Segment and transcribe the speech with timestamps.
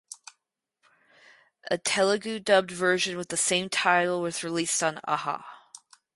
[1.69, 5.45] A Telugu dubbed version with same title was released on Aha.